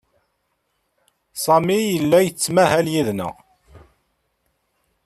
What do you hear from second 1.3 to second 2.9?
Sami yella yettmahal